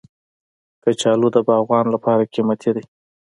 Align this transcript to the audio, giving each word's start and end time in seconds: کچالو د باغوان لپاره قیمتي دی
کچالو 0.83 1.27
د 1.35 1.37
باغوان 1.47 1.85
لپاره 1.95 2.29
قیمتي 2.33 2.71
دی 2.75 2.83